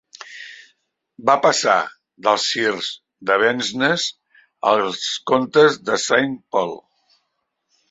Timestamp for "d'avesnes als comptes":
3.31-5.81